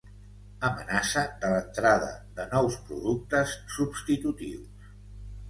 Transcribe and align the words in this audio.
Amenaça 0.69 1.21
de 1.43 1.51
l'entrada 1.51 2.07
de 2.39 2.47
nous 2.55 2.79
productes 2.89 3.53
substitutius. 3.77 4.91